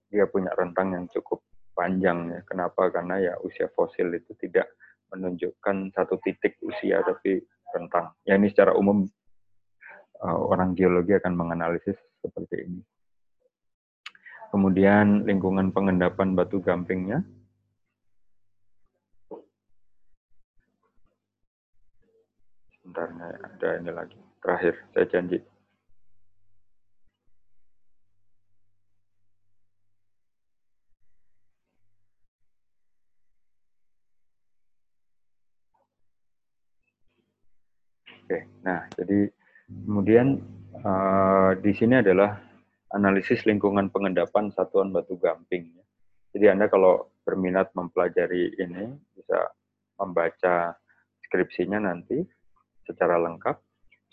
dia 0.09 0.25
punya 0.25 0.51
rentang 0.57 0.97
yang 0.97 1.05
cukup 1.13 1.45
panjang 1.77 2.33
ya. 2.33 2.39
Kenapa? 2.43 2.89
Karena 2.89 3.21
ya 3.21 3.33
usia 3.45 3.69
fosil 3.71 4.11
itu 4.11 4.33
tidak 4.41 4.67
menunjukkan 5.13 5.93
satu 5.93 6.19
titik 6.21 6.57
usia 6.65 7.01
tapi 7.05 7.41
rentang. 7.73 8.13
Ya 8.25 8.35
ini 8.35 8.49
secara 8.49 8.75
umum 8.75 9.05
uh, 10.21 10.39
orang 10.49 10.75
geologi 10.75 11.15
akan 11.15 11.33
menganalisis 11.37 11.95
seperti 12.19 12.67
ini. 12.67 12.81
Kemudian 14.49 15.29
lingkungan 15.29 15.69
pengendapan 15.69 16.33
batu 16.33 16.57
gampingnya. 16.57 17.21
Sebentar, 22.81 23.13
ada 23.45 23.69
ini 23.77 23.91
lagi. 23.93 24.17
Terakhir, 24.41 24.73
saya 24.89 25.05
janji. 25.05 25.37
Oke, 38.29 38.45
nah 38.61 38.85
jadi 38.93 39.25
kemudian 39.89 40.37
uh, 40.85 41.57
di 41.57 41.73
sini 41.73 41.97
adalah 41.97 42.37
analisis 42.93 43.41
lingkungan 43.49 43.89
pengendapan 43.89 44.53
satuan 44.53 44.93
batu 44.93 45.17
gamping. 45.17 45.73
Jadi 46.29 46.45
Anda 46.45 46.69
kalau 46.69 47.09
berminat 47.25 47.73
mempelajari 47.73 48.53
ini 48.61 48.93
bisa 49.17 49.49
membaca 49.97 50.77
skripsinya 51.25 51.81
nanti 51.81 52.21
secara 52.85 53.17
lengkap. 53.17 53.57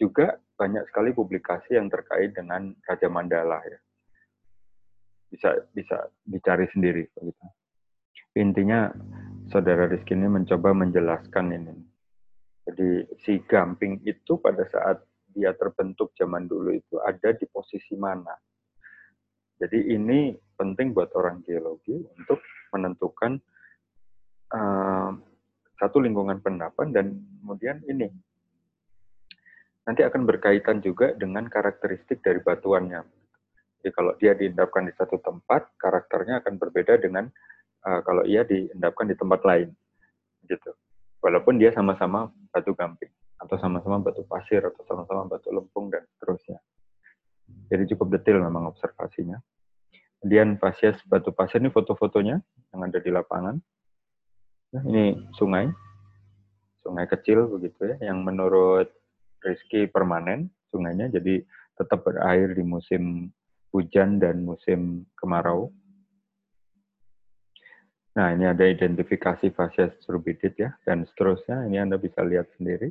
Juga 0.01 0.41
banyak 0.57 0.89
sekali 0.89 1.13
publikasi 1.13 1.77
yang 1.77 1.93
terkait 1.93 2.33
dengan 2.33 2.73
Raja 2.89 3.13
Mandala 3.13 3.61
ya. 3.69 3.77
Bisa 5.29 5.61
bisa 5.77 6.09
dicari 6.25 6.65
sendiri. 6.73 7.05
Intinya 8.33 8.89
saudara 9.53 9.85
Rizky 9.93 10.17
ini 10.17 10.25
mencoba 10.25 10.73
menjelaskan 10.73 11.53
ini. 11.53 11.86
Jadi 12.67 13.07
si 13.23 13.39
gamping 13.47 14.03
itu 14.03 14.43
pada 14.43 14.67
saat 14.67 14.99
dia 15.31 15.55
terbentuk 15.55 16.11
zaman 16.19 16.51
dulu 16.51 16.75
itu 16.75 16.99
ada 16.99 17.31
di 17.31 17.45
posisi 17.47 17.95
mana 17.95 18.35
jadi 19.57 19.97
ini 19.97 20.37
penting 20.57 20.93
buat 20.93 21.13
orang 21.17 21.41
geologi 21.45 21.97
untuk 21.97 22.45
menentukan 22.77 23.41
uh, 24.53 25.11
satu 25.81 25.97
lingkungan 26.01 26.45
pendapan 26.45 26.93
dan 26.93 27.07
kemudian 27.41 27.81
ini 27.89 28.09
nanti 29.89 30.05
akan 30.05 30.29
berkaitan 30.29 30.85
juga 30.85 31.17
dengan 31.17 31.49
karakteristik 31.49 32.21
dari 32.21 32.43
batuannya. 32.45 33.01
Jadi 33.81 33.91
kalau 33.95 34.13
dia 34.19 34.35
diendapkan 34.35 34.85
di 34.85 34.93
satu 34.93 35.23
tempat, 35.23 35.73
karakternya 35.79 36.43
akan 36.43 36.59
berbeda 36.59 36.99
dengan 37.01 37.31
uh, 37.87 38.01
kalau 38.03 38.27
ia 38.27 38.43
diendapkan 38.43 39.07
di 39.07 39.15
tempat 39.15 39.41
lain, 39.47 39.71
gitu. 40.51 40.75
Walaupun 41.21 41.59
dia 41.59 41.73
sama-sama 41.73 42.31
batu 42.53 42.73
gamping 42.77 43.11
atau 43.37 43.57
sama-sama 43.61 44.01
batu 44.01 44.25
pasir 44.25 44.65
atau 44.65 44.83
sama-sama 44.89 45.29
batu 45.29 45.53
lempung 45.53 45.93
dan 45.93 46.05
seterusnya. 46.17 46.59
Jadi 47.71 47.95
cukup 47.95 48.17
detail 48.19 48.43
memang 48.43 48.71
observasinya. 48.71 49.39
Kemudian 50.21 50.59
Pasias 50.59 50.99
Batu 51.07 51.31
Pasir 51.31 51.63
ini 51.63 51.71
foto-fotonya 51.71 52.41
yang 52.75 52.81
ada 52.83 52.99
di 52.99 53.11
lapangan. 53.13 53.57
Nah, 54.75 54.83
ini 54.83 55.15
sungai, 55.39 55.71
sungai 56.83 57.07
kecil 57.07 57.47
begitu 57.47 57.95
ya, 57.95 58.11
yang 58.11 58.27
menurut 58.27 58.91
Rizky 59.45 59.87
permanen 59.87 60.51
sungainya, 60.75 61.07
jadi 61.13 61.45
tetap 61.79 62.03
berair 62.03 62.57
di 62.57 62.65
musim 62.67 63.31
hujan 63.71 64.19
dan 64.19 64.43
musim 64.43 65.07
kemarau. 65.15 65.71
Nah, 68.17 68.33
ini 68.33 68.49
ada 68.49 68.65
identifikasi 68.65 69.53
fasies 69.53 69.93
turbidit 70.09 70.57
ya, 70.57 70.73
dan 70.89 71.05
seterusnya. 71.05 71.69
Ini 71.69 71.85
Anda 71.85 72.01
bisa 72.01 72.25
lihat 72.25 72.49
sendiri. 72.57 72.89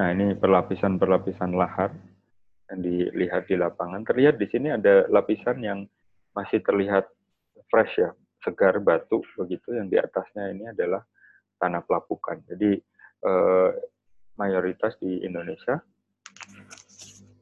Nah, 0.00 0.08
ini 0.16 0.32
perlapisan-perlapisan 0.32 1.52
lahar 1.52 1.92
yang 2.72 2.80
dilihat 2.80 3.44
di 3.44 3.60
lapangan. 3.60 4.00
Terlihat 4.08 4.40
di 4.40 4.48
sini 4.48 4.72
ada 4.72 5.04
lapisan 5.12 5.60
yang 5.60 5.84
masih 6.32 6.64
terlihat 6.64 7.04
fresh 7.68 8.00
ya, 8.00 8.16
segar 8.40 8.80
batu 8.80 9.20
begitu. 9.36 9.76
Yang 9.76 9.88
di 9.92 9.96
atasnya 10.00 10.44
ini 10.56 10.64
adalah 10.72 11.04
tanah 11.60 11.84
pelapukan. 11.84 12.40
Jadi 12.48 12.80
eh, 13.28 13.70
mayoritas 14.40 14.96
di 15.04 15.20
Indonesia 15.20 15.76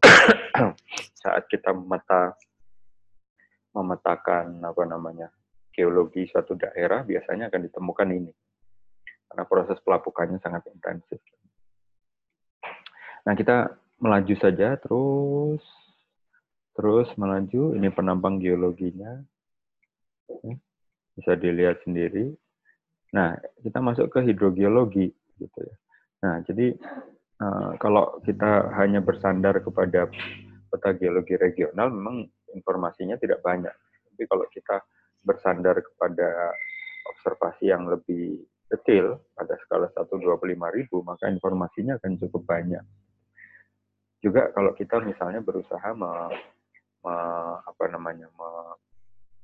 saat 1.22 1.46
kita 1.46 1.70
memeta 1.70 2.34
memetakan 3.70 4.58
apa 4.66 4.82
namanya 4.82 5.30
geologi 5.74 6.26
suatu 6.28 6.58
daerah 6.58 7.02
biasanya 7.06 7.48
akan 7.48 7.62
ditemukan 7.70 8.08
ini 8.10 8.32
karena 9.30 9.44
proses 9.46 9.78
pelapukannya 9.86 10.42
sangat 10.42 10.66
intensif. 10.70 11.22
Nah 13.26 13.34
kita 13.38 13.70
melaju 14.02 14.34
saja 14.40 14.74
terus 14.80 15.62
terus 16.74 17.08
melaju 17.14 17.76
ini 17.78 17.88
penampang 17.92 18.40
geologinya 18.40 19.22
bisa 21.14 21.36
dilihat 21.36 21.82
sendiri 21.84 22.32
Nah, 23.10 23.34
kita 23.62 23.78
masuk 23.82 24.06
ke 24.10 24.22
hidrogeologi 24.22 25.10
gitu 25.38 25.58
ya. 25.58 25.76
Nah, 26.22 26.34
jadi 26.46 26.76
uh, 27.42 27.74
kalau 27.82 28.22
kita 28.22 28.70
hanya 28.78 29.02
bersandar 29.02 29.58
kepada 29.58 30.06
peta 30.70 30.90
geologi 30.94 31.34
regional, 31.34 31.90
memang 31.90 32.30
informasinya 32.54 33.18
tidak 33.18 33.42
banyak. 33.42 33.72
Tapi 34.10 34.22
kalau 34.30 34.46
kita 34.54 34.78
bersandar 35.24 35.78
kepada 35.80 36.54
observasi 37.12 37.68
yang 37.68 37.88
lebih 37.88 38.44
detail 38.70 39.18
pada 39.34 39.58
skala 39.66 39.90
125 39.98 40.30
ribu, 40.78 41.02
maka 41.02 41.26
informasinya 41.26 41.98
akan 41.98 42.16
cukup 42.22 42.42
banyak. 42.46 42.84
Juga 44.22 44.52
kalau 44.54 44.76
kita 44.76 45.02
misalnya 45.02 45.42
berusaha 45.42 45.90
me, 45.96 46.12
me, 47.02 47.14
apa 47.66 47.84
namanya, 47.90 48.30
me, 48.36 48.48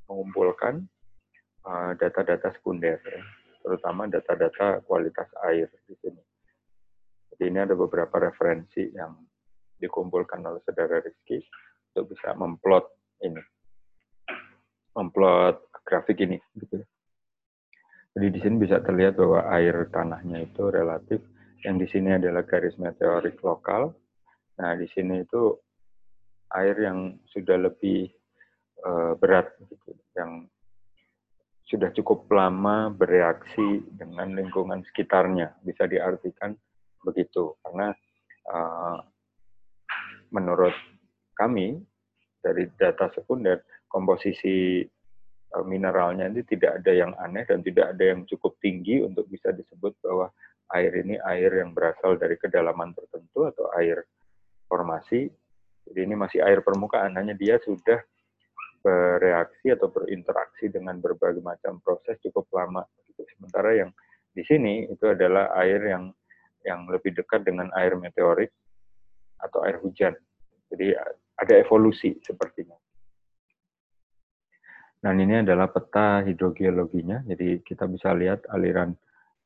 mengumpulkan 0.07 0.87
uh, 1.67 1.93
data-data 1.99 2.53
uh, 2.53 2.55
sekunder, 2.55 3.03
ya, 3.03 3.21
terutama 3.67 4.07
data-data 4.07 4.85
kualitas 4.87 5.27
air 5.51 5.67
di 5.91 5.95
sini. 5.99 6.23
Jadi 7.35 7.43
ini 7.51 7.59
ada 7.59 7.75
beberapa 7.75 8.17
referensi 8.23 8.87
yang 8.95 9.13
dikumpulkan 9.83 10.41
oleh 10.47 10.63
saudara 10.63 11.03
Rizky 11.03 11.43
untuk 11.93 12.15
bisa 12.15 12.33
memplot 12.39 12.87
ini, 13.27 13.43
memplot 14.97 15.69
grafik 15.85 16.25
ini. 16.25 16.41
Gitu. 16.57 16.81
Jadi 18.17 18.27
di 18.33 18.41
sini 18.41 18.57
bisa 18.57 18.81
terlihat 18.81 19.21
bahwa 19.21 19.45
air 19.53 19.93
tanahnya 19.93 20.49
itu 20.49 20.73
relatif. 20.73 21.21
Yang 21.61 21.77
di 21.77 21.87
sini 21.93 22.11
adalah 22.17 22.49
garis 22.49 22.75
meteorik 22.81 23.37
lokal. 23.45 23.93
Nah 24.57 24.73
di 24.73 24.89
sini 24.97 25.21
itu 25.21 25.53
air 26.57 26.81
yang 26.81 27.21
sudah 27.29 27.61
lebih 27.61 28.09
uh, 28.89 29.13
berat, 29.21 29.53
gitu, 29.69 29.93
yang 30.17 30.49
sudah 31.67 31.91
cukup 31.93 32.25
lama 32.33 32.89
bereaksi 32.89 33.85
dengan 33.93 34.33
lingkungan 34.33 34.81
sekitarnya. 34.89 35.59
Bisa 35.61 35.85
diartikan 35.85 36.57
begitu, 37.05 37.53
karena 37.61 37.93
uh, 38.49 38.97
menurut 40.33 40.73
kami 41.37 41.85
dari 42.41 42.71
data 42.79 43.11
sekunder 43.13 43.61
komposisi 43.87 44.85
Eh, 45.57 45.65
mineralnya 45.65 46.29
ini 46.29 46.43
tidak 46.45 46.83
ada 46.83 46.93
yang 46.93 47.13
aneh 47.17 47.47
dan 47.49 47.63
tidak 47.65 47.97
ada 47.97 48.05
yang 48.13 48.29
cukup 48.29 48.59
tinggi 48.61 49.01
untuk 49.01 49.25
bisa 49.31 49.55
disebut 49.55 49.97
bahwa 50.05 50.29
air 50.75 50.93
ini 51.01 51.17
air 51.23 51.63
yang 51.63 51.71
berasal 51.73 52.19
dari 52.21 52.35
kedalaman 52.37 52.93
tertentu 52.93 53.49
atau 53.49 53.71
air 53.79 54.05
formasi. 54.69 55.31
Jadi 55.87 56.01
ini 56.03 56.19
masih 56.19 56.43
air 56.43 56.67
permukaan, 56.67 57.15
hanya 57.15 57.33
dia 57.33 57.63
sudah 57.63 58.03
bereaksi 58.83 59.71
atau 59.71 59.87
berinteraksi 59.87 60.67
dengan 60.67 60.99
berbagai 60.99 61.41
macam 61.41 61.79
proses 61.79 62.19
cukup 62.21 62.51
lama. 62.51 62.83
Sementara 63.17 63.71
yang 63.73 63.91
di 64.35 64.43
sini 64.43 64.91
itu 64.91 65.07
adalah 65.09 65.55
air 65.63 65.81
yang 65.89 66.11
yang 66.67 66.91
lebih 66.91 67.15
dekat 67.15 67.47
dengan 67.47 67.71
air 67.79 67.95
meteorik 67.95 68.51
atau 69.39 69.63
air 69.63 69.79
hujan. 69.79 70.13
Jadi 70.75 70.91
ada 71.39 71.55
evolusi 71.55 72.19
sepertinya. 72.19 72.75
Dan 75.07 75.23
ini 75.23 75.39
adalah 75.39 75.71
peta 75.71 76.19
hidrogeologinya. 76.27 77.23
Jadi 77.31 77.63
kita 77.63 77.87
bisa 77.87 78.11
lihat 78.11 78.43
aliran 78.51 78.91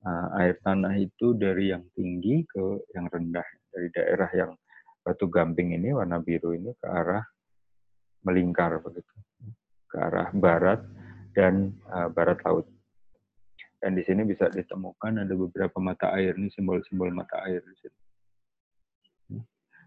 uh, 0.08 0.40
air 0.40 0.56
tanah 0.64 0.96
itu 0.96 1.36
dari 1.36 1.68
yang 1.68 1.84
tinggi 1.92 2.48
ke 2.48 2.88
yang 2.96 3.04
rendah. 3.12 3.44
Dari 3.68 3.92
daerah 3.92 4.30
yang 4.32 4.56
batu 5.04 5.28
gamping 5.28 5.76
ini 5.76 5.92
warna 5.92 6.16
biru 6.16 6.56
ini 6.56 6.72
ke 6.80 6.88
arah 6.88 7.20
melingkar 8.24 8.80
begitu. 8.80 9.12
Ke 9.84 10.00
arah 10.00 10.32
barat 10.32 10.80
dan 11.36 11.76
uh, 11.92 12.08
barat 12.08 12.40
laut. 12.48 12.64
Dan 13.84 14.00
di 14.00 14.02
sini 14.08 14.24
bisa 14.24 14.48
ditemukan 14.48 15.28
ada 15.28 15.34
beberapa 15.36 15.76
mata 15.76 16.08
air 16.16 16.40
ini 16.40 16.48
simbol-simbol 16.56 17.12
mata 17.12 17.36
air 17.44 17.60
di 17.60 17.76
sini. 17.84 17.98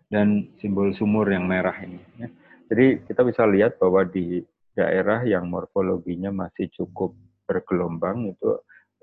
Dan 0.06 0.54
simbol 0.62 0.94
sumur 0.94 1.34
yang 1.34 1.50
merah 1.50 1.74
ini. 1.82 1.98
Ya. 2.22 2.30
Jadi 2.70 3.10
kita 3.10 3.26
bisa 3.26 3.50
lihat 3.50 3.82
bahwa 3.82 4.06
di 4.06 4.46
daerah 4.74 5.22
yang 5.24 5.48
morfologinya 5.50 6.34
masih 6.34 6.70
cukup 6.74 7.14
bergelombang 7.46 8.34
itu 8.34 8.50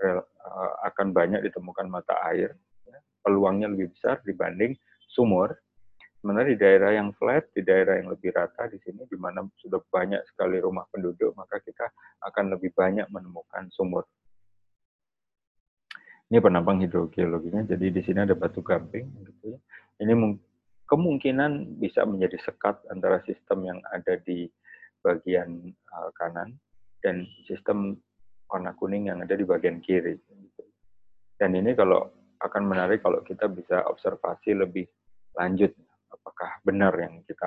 eh, 0.02 0.22
akan 0.90 1.14
banyak 1.14 1.40
ditemukan 1.46 1.86
mata 1.86 2.16
air. 2.30 2.56
Ya. 2.88 2.98
Peluangnya 3.22 3.70
lebih 3.70 3.94
besar 3.94 4.18
dibanding 4.26 4.74
sumur. 5.10 5.54
Sementara 6.20 6.52
di 6.52 6.58
daerah 6.60 6.92
yang 6.92 7.16
flat, 7.16 7.48
di 7.56 7.64
daerah 7.64 7.96
yang 7.96 8.12
lebih 8.12 8.36
rata 8.36 8.68
di 8.68 8.76
sini, 8.84 9.08
di 9.08 9.16
mana 9.16 9.40
sudah 9.56 9.80
banyak 9.88 10.20
sekali 10.28 10.60
rumah 10.60 10.84
penduduk, 10.92 11.32
maka 11.32 11.64
kita 11.64 11.88
akan 12.28 12.52
lebih 12.52 12.76
banyak 12.76 13.08
menemukan 13.08 13.72
sumur. 13.72 14.04
Ini 16.28 16.44
penampang 16.44 16.84
hidrogeologinya, 16.84 17.64
jadi 17.64 17.88
di 17.88 18.00
sini 18.04 18.20
ada 18.20 18.36
batu 18.36 18.60
gamping. 18.60 19.08
Gitu 19.24 19.56
ya. 19.56 19.58
Ini 20.04 20.12
kemungkinan 20.84 21.80
bisa 21.80 22.04
menjadi 22.04 22.36
sekat 22.44 22.84
antara 22.92 23.24
sistem 23.24 23.64
yang 23.64 23.80
ada 23.88 24.20
di 24.20 24.44
bagian 25.00 25.72
uh, 25.92 26.10
kanan 26.16 26.56
dan 27.00 27.24
sistem 27.48 27.96
warna 28.50 28.76
kuning 28.76 29.08
yang 29.08 29.22
ada 29.24 29.34
di 29.36 29.46
bagian 29.46 29.80
kiri. 29.80 30.18
Dan 31.40 31.56
ini 31.56 31.72
kalau 31.72 32.10
akan 32.40 32.62
menarik 32.68 33.00
kalau 33.04 33.20
kita 33.24 33.48
bisa 33.48 33.84
observasi 33.88 34.56
lebih 34.56 34.84
lanjut 35.36 35.72
apakah 36.10 36.60
benar 36.64 36.92
yang 37.00 37.22
kita 37.24 37.46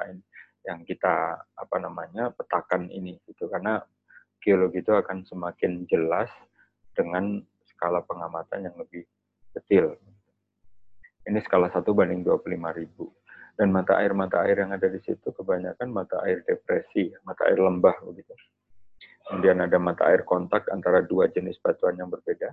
yang 0.64 0.82
kita 0.88 1.44
apa 1.60 1.78
namanya 1.78 2.32
petakan 2.32 2.88
ini 2.88 3.20
gitu 3.28 3.52
karena 3.52 3.84
geologi 4.40 4.80
itu 4.80 4.94
akan 4.96 5.28
semakin 5.28 5.84
jelas 5.92 6.32
dengan 6.96 7.44
skala 7.68 8.06
pengamatan 8.06 8.70
yang 8.70 8.76
lebih 8.80 9.04
detail. 9.52 9.98
Ini 11.24 11.40
skala 11.44 11.72
1 11.72 11.84
banding 11.84 12.22
25 12.24 12.80
ribu 12.80 13.12
dan 13.54 13.70
mata 13.70 14.02
air 14.02 14.18
mata 14.18 14.42
air 14.42 14.66
yang 14.66 14.74
ada 14.74 14.90
di 14.90 14.98
situ 15.06 15.30
kebanyakan 15.30 15.88
mata 15.94 16.22
air 16.26 16.42
depresi, 16.46 17.14
mata 17.22 17.46
air 17.46 17.62
lembah 17.62 17.94
begitu. 18.10 18.34
Kemudian 19.30 19.64
ada 19.64 19.78
mata 19.80 20.10
air 20.10 20.28
kontak 20.28 20.68
antara 20.74 21.06
dua 21.06 21.32
jenis 21.32 21.56
batuan 21.64 21.96
yang 21.96 22.12
berbeda. 22.12 22.52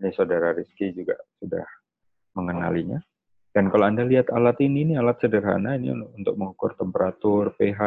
Ini 0.00 0.08
saudara 0.14 0.54
Rizky 0.54 0.94
juga 0.94 1.18
sudah 1.40 1.66
mengenalinya. 2.36 3.00
Dan 3.50 3.66
kalau 3.66 3.90
Anda 3.90 4.06
lihat 4.06 4.30
alat 4.30 4.62
ini, 4.62 4.86
ini 4.86 4.94
alat 4.94 5.18
sederhana 5.18 5.74
ini 5.74 5.90
untuk 5.90 6.38
mengukur 6.38 6.78
temperatur, 6.78 7.50
pH, 7.58 7.82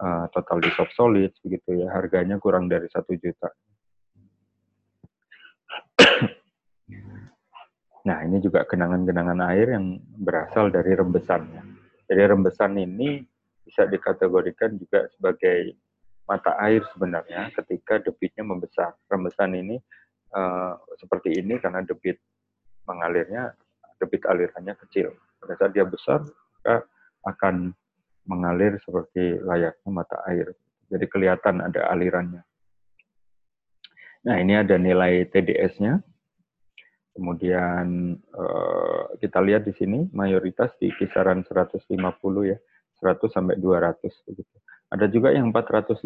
eh, 0.00 0.24
total 0.32 0.58
dissolved 0.64 0.96
solids, 0.96 1.36
begitu 1.44 1.84
ya. 1.84 1.92
Harganya 1.92 2.40
kurang 2.40 2.72
dari 2.72 2.88
satu 2.88 3.12
juta. 3.20 3.52
Nah, 8.00 8.24
ini 8.24 8.40
juga 8.40 8.64
genangan-genangan 8.64 9.40
air 9.52 9.76
yang 9.76 10.00
berasal 10.20 10.72
dari 10.72 10.96
rembesannya. 10.96 11.62
Jadi 12.08 12.22
rembesan 12.26 12.74
ini 12.80 13.20
bisa 13.62 13.84
dikategorikan 13.86 14.74
juga 14.80 15.06
sebagai 15.14 15.76
mata 16.24 16.56
air 16.62 16.82
sebenarnya 16.94 17.52
ketika 17.54 18.00
debitnya 18.00 18.42
membesar. 18.46 18.96
Rembesan 19.10 19.52
ini 19.54 19.76
uh, 20.32 20.74
seperti 20.96 21.38
ini 21.38 21.60
karena 21.60 21.84
debit 21.84 22.16
mengalirnya, 22.88 23.52
debit 24.00 24.24
alirannya 24.26 24.74
kecil. 24.86 25.12
Pada 25.38 25.54
saat 25.60 25.72
dia 25.76 25.84
besar, 25.84 26.24
maka 26.24 26.88
akan 27.26 27.76
mengalir 28.24 28.80
seperti 28.80 29.38
layaknya 29.42 29.90
mata 29.90 30.16
air. 30.30 30.54
Jadi 30.90 31.04
kelihatan 31.06 31.62
ada 31.62 31.90
alirannya. 31.92 32.42
Nah, 34.20 34.36
ini 34.36 34.52
ada 34.58 34.76
nilai 34.76 35.24
TDS-nya. 35.30 36.02
Kemudian 37.20 38.16
uh, 38.32 39.12
kita 39.20 39.44
lihat 39.44 39.68
di 39.68 39.76
sini 39.76 40.08
mayoritas 40.16 40.72
di 40.80 40.88
kisaran 40.96 41.44
150 41.44 41.84
ya, 42.48 42.56
100 43.04 43.28
sampai 43.28 43.60
200 43.60 44.00
begitu. 44.24 44.56
Ada 44.88 45.04
juga 45.12 45.28
yang 45.36 45.52
450. 45.52 46.00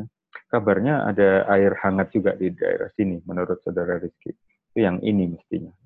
Ya. 0.00 0.08
Kabarnya 0.48 1.04
ada 1.12 1.44
air 1.52 1.76
hangat 1.76 2.08
juga 2.08 2.32
di 2.40 2.48
daerah 2.56 2.88
sini 2.96 3.20
menurut 3.28 3.60
saudara 3.60 4.00
Rizky. 4.00 4.32
Itu 4.72 4.80
yang 4.80 4.96
ini 5.04 5.28
mestinya. 5.28 5.76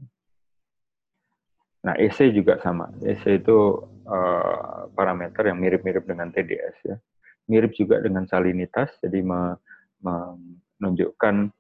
Nah, 1.83 1.99
EC 1.99 2.31
juga 2.31 2.63
sama. 2.63 2.95
EC 3.03 3.43
itu 3.43 3.59
uh, 4.07 4.87
parameter 4.95 5.51
yang 5.51 5.59
mirip-mirip 5.59 6.07
dengan 6.07 6.31
TDS 6.31 6.77
ya. 6.87 6.95
Mirip 7.51 7.75
juga 7.75 7.99
dengan 7.99 8.23
salinitas, 8.31 8.95
jadi 9.03 9.19
menunjukkan 9.99 11.51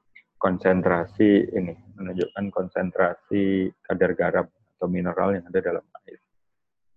konsentrasi 0.44 1.56
ini 1.56 1.72
menunjukkan 1.96 2.52
konsentrasi 2.52 3.72
kadar 3.80 4.12
garam 4.12 4.44
atau 4.76 4.84
mineral 4.92 5.32
yang 5.32 5.48
ada 5.48 5.60
dalam 5.64 5.84
air. 6.04 6.20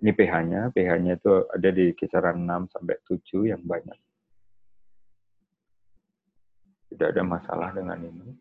Ini 0.04 0.12
pH-nya, 0.12 0.62
pH-nya 0.76 1.16
itu 1.16 1.48
ada 1.48 1.70
di 1.72 1.96
kisaran 1.96 2.44
6 2.44 2.76
sampai 2.76 3.00
7 3.08 3.48
yang 3.48 3.64
banyak. 3.64 3.96
Tidak 6.92 7.08
ada 7.08 7.24
masalah 7.24 7.72
dengan 7.72 8.04
ini. 8.04 8.36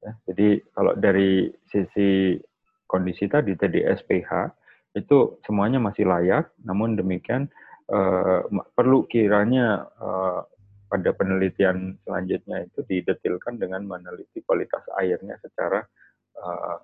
Ya, 0.00 0.16
jadi 0.32 0.64
kalau 0.72 0.96
dari 0.96 1.52
sisi 1.68 2.40
kondisi 2.88 3.28
tadi 3.28 3.52
TDS 3.52 4.00
pH 4.08 4.48
itu 4.96 5.36
semuanya 5.44 5.76
masih 5.76 6.08
layak, 6.08 6.48
namun 6.64 6.96
demikian 6.96 7.52
uh, 7.92 8.48
perlu 8.72 9.04
kiranya 9.12 9.84
uh, 10.00 10.40
pada 10.90 11.14
penelitian 11.14 11.94
selanjutnya 12.02 12.66
itu 12.66 12.82
didetilkan 12.82 13.62
dengan 13.62 13.86
meneliti 13.86 14.42
kualitas 14.42 14.82
airnya 14.98 15.38
secara 15.38 15.86
uh, 16.34 16.82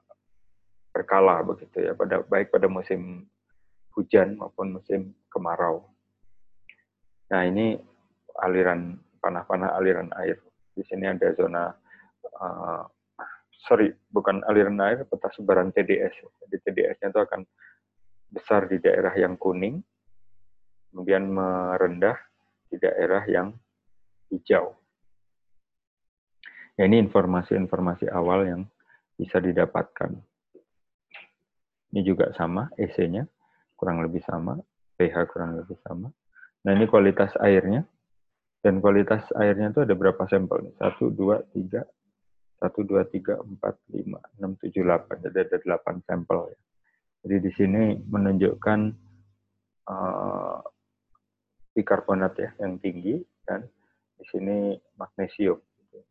berkala 0.95 1.43
begitu 1.43 1.91
ya 1.91 1.93
pada 1.99 2.23
baik 2.23 2.55
pada 2.55 2.71
musim 2.71 3.27
hujan 3.99 4.39
maupun 4.39 4.79
musim 4.79 5.11
kemarau. 5.27 5.91
Nah 7.35 7.43
ini 7.43 7.75
aliran 8.39 8.95
panah-panah 9.19 9.75
aliran 9.75 10.15
air. 10.23 10.39
Di 10.71 10.87
sini 10.87 11.11
ada 11.11 11.35
zona 11.35 11.75
uh, 12.39 12.87
sorry 13.67 13.91
bukan 14.15 14.47
aliran 14.47 14.79
air 14.87 15.03
peta 15.03 15.35
sebaran 15.35 15.75
TDS. 15.75 16.15
Jadi 16.47 16.57
TDS-nya 16.63 17.11
itu 17.11 17.21
akan 17.21 17.43
besar 18.31 18.71
di 18.71 18.79
daerah 18.79 19.11
yang 19.19 19.35
kuning, 19.35 19.83
kemudian 20.95 21.27
merendah 21.27 22.15
di 22.71 22.77
daerah 22.79 23.27
yang 23.27 23.51
hijau. 24.33 24.75
Ya, 26.77 26.85
ini 26.85 27.01
informasi-informasi 27.01 28.13
awal 28.13 28.45
yang 28.49 28.63
bisa 29.17 29.41
didapatkan. 29.41 30.13
Ini 31.93 32.01
juga 32.05 32.29
sama, 32.37 32.69
EC-nya 32.77 33.25
kurang 33.77 34.01
lebih 34.05 34.25
sama, 34.25 34.57
pH 34.97 35.29
kurang 35.33 35.57
lebih 35.57 35.77
sama. 35.85 36.13
Nah, 36.65 36.73
ini 36.73 36.89
kualitas 36.89 37.33
airnya. 37.41 37.85
Dan 38.65 38.83
kualitas 38.83 39.23
airnya 39.39 39.71
itu 39.71 39.87
ada 39.87 39.95
berapa 39.95 40.27
sampel? 40.27 40.75
1, 40.75 40.99
2, 41.15 41.55
3, 41.55 41.87
1, 41.87 42.67
2, 42.67 43.15
3, 43.15 43.39
4, 43.39 43.63
5, 43.63 44.19
6, 44.43 44.59
7, 44.59 44.83
8. 44.83 45.23
Jadi 45.23 45.39
ada 45.39 45.57
8 45.63 46.03
sampel. 46.03 46.41
Ya. 46.51 46.59
Jadi 47.23 47.37
di 47.47 47.51
sini 47.55 47.83
menunjukkan 48.11 48.81
uh, 49.87 50.59
bikarbonat 51.79 52.33
ya 52.43 52.51
yang 52.59 52.81
tinggi 52.83 53.23
dan 53.47 53.71
di 54.17 54.25
sini 54.33 54.57
magnesium, 54.97 55.61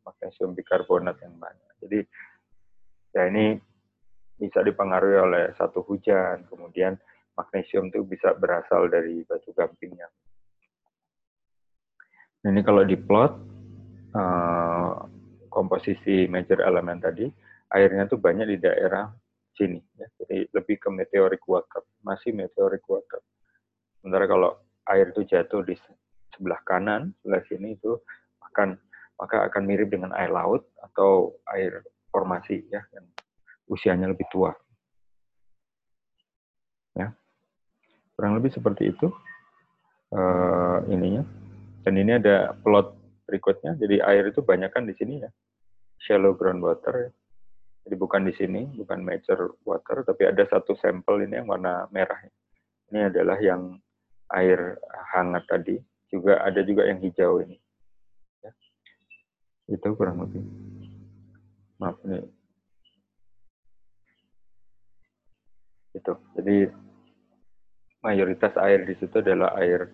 magnesium 0.06 0.54
bikarbonat 0.54 1.18
yang 1.22 1.36
banyak. 1.38 1.74
Jadi 1.82 2.00
ya 3.16 3.28
ini 3.30 3.58
bisa 4.36 4.60
dipengaruhi 4.62 5.18
oleh 5.20 5.46
satu 5.56 5.82
hujan, 5.88 6.46
kemudian 6.52 7.00
magnesium 7.36 7.88
itu 7.92 8.04
bisa 8.04 8.36
berasal 8.36 8.88
dari 8.92 9.24
batu 9.24 9.52
gampingnya. 9.56 10.08
Ini 12.46 12.62
kalau 12.62 12.86
diplot 12.86 13.32
uh, 14.14 14.94
komposisi 15.50 16.30
major 16.30 16.62
elemen 16.62 17.02
tadi, 17.02 17.26
airnya 17.74 18.06
tuh 18.06 18.22
banyak 18.22 18.46
di 18.54 18.58
daerah 18.62 19.10
sini, 19.56 19.80
ya. 19.96 20.06
jadi 20.20 20.46
lebih 20.52 20.78
ke 20.78 20.90
meteoric 20.92 21.42
water, 21.48 21.82
masih 22.04 22.36
meteoric 22.36 22.84
water. 22.86 23.24
Sementara 23.98 24.28
kalau 24.28 24.52
air 24.92 25.10
itu 25.10 25.26
jatuh 25.26 25.66
di 25.66 25.74
sebelah 26.36 26.60
kanan, 26.68 27.16
sebelah 27.24 27.42
sini 27.48 27.74
itu 27.80 27.98
akan 28.52 28.78
maka 29.16 29.48
akan 29.48 29.64
mirip 29.64 29.88
dengan 29.88 30.12
air 30.16 30.32
laut 30.32 30.68
atau 30.84 31.40
air 31.56 31.84
formasi 32.12 32.68
ya 32.68 32.84
yang 32.92 33.08
usianya 33.72 34.12
lebih 34.12 34.28
tua. 34.30 34.52
Ya. 36.96 37.12
Kurang 38.16 38.40
lebih 38.40 38.52
seperti 38.52 38.92
itu 38.92 39.08
uh, 40.16 40.80
ininya. 40.88 41.24
Dan 41.84 42.02
ini 42.02 42.18
ada 42.18 42.56
plot 42.66 42.96
berikutnya. 43.28 43.78
Jadi 43.78 44.02
air 44.02 44.32
itu 44.32 44.42
banyak 44.42 44.72
kan 44.72 44.88
di 44.88 44.96
sini 44.96 45.22
ya. 45.24 45.30
Shallow 46.02 46.36
groundwater. 46.36 47.12
Jadi 47.86 47.96
bukan 48.02 48.26
di 48.26 48.34
sini, 48.34 48.66
bukan 48.82 49.06
major 49.06 49.54
water, 49.62 50.02
tapi 50.02 50.26
ada 50.26 50.42
satu 50.50 50.74
sampel 50.82 51.22
ini 51.22 51.38
yang 51.38 51.46
warna 51.46 51.86
merah. 51.94 52.18
Ini 52.90 53.14
adalah 53.14 53.38
yang 53.38 53.78
air 54.34 54.82
hangat 55.14 55.46
tadi 55.46 55.78
juga 56.16 56.40
ada 56.40 56.62
juga 56.64 56.88
yang 56.88 57.04
hijau 57.04 57.44
ini. 57.44 57.60
Ya. 58.40 58.52
Itu 59.68 59.92
kurang 60.00 60.24
lebih. 60.24 60.44
Maaf 61.76 62.00
ini. 62.08 62.24
Itu. 65.92 66.14
Jadi 66.40 66.72
mayoritas 68.00 68.56
air 68.64 68.88
di 68.88 68.96
situ 68.96 69.20
adalah 69.20 69.58
air 69.60 69.92